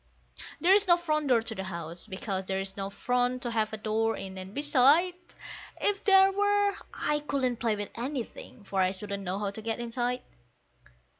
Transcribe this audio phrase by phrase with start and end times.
[0.59, 4.17] There's no front door to the house, because there's no front to have a door
[4.17, 5.13] in, and beside,
[5.79, 9.77] If there were, I couldn't play with anything, for I shouldn't know how to get
[9.77, 10.23] inside.